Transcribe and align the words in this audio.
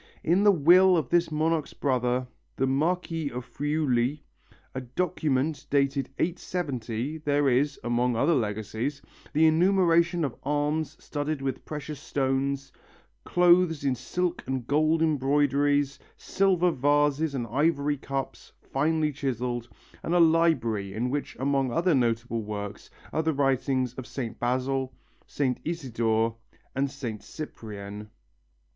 In 0.23 0.43
the 0.43 0.51
will 0.51 0.97
of 0.97 1.09
this 1.09 1.31
monarch's 1.31 1.75
brother, 1.75 2.25
the 2.55 2.65
Marquis 2.65 3.29
of 3.29 3.45
Friuli, 3.45 4.23
a 4.73 4.81
document 4.81 5.67
dated 5.69 6.09
870, 6.17 7.19
there 7.19 7.47
is, 7.47 7.79
among 7.83 8.15
other 8.15 8.33
legacies, 8.33 9.03
the 9.31 9.45
enumeration 9.45 10.25
of 10.25 10.35
arms 10.41 10.97
studded 10.99 11.39
with 11.39 11.65
precious 11.65 11.99
stones, 11.99 12.71
clothes 13.25 13.83
in 13.85 13.93
silk 13.93 14.43
and 14.47 14.65
gold 14.65 15.03
embroideries, 15.03 15.99
silver 16.17 16.71
vases 16.71 17.35
and 17.35 17.45
ivory 17.51 17.97
cups, 17.97 18.51
finely 18.71 19.11
chiselled, 19.11 19.69
and 20.01 20.15
a 20.15 20.19
library 20.19 20.95
in 20.95 21.11
which 21.11 21.35
among 21.39 21.71
other 21.71 21.93
notable 21.93 22.41
works 22.41 22.89
are 23.13 23.21
the 23.21 23.33
writings 23.33 23.93
of 23.93 24.07
Saint 24.07 24.39
Basil, 24.39 24.95
Saint 25.27 25.59
Isidore 25.63 26.37
and 26.75 26.89
Saint 26.89 27.21
Cyprian. 27.21 28.09